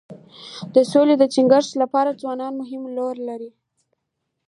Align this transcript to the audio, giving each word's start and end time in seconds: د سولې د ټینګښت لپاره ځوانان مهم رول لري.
د 0.73 0.75
سولې 0.91 1.15
د 1.17 1.23
ټینګښت 1.33 1.71
لپاره 1.81 2.17
ځوانان 2.21 2.51
مهم 2.61 2.81
رول 2.97 3.17
لري. 3.29 3.51